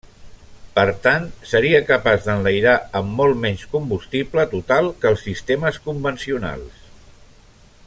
Per 0.77 0.85
tant, 1.01 1.27
seria 1.49 1.81
capaç 1.89 2.23
d'enlairar 2.29 2.73
amb 3.01 3.13
molt 3.21 3.39
menys 3.43 3.67
combustible 3.75 4.47
total 4.55 4.91
que 5.05 5.11
els 5.13 5.23
sistemes 5.29 5.79
convencionals. 5.91 6.83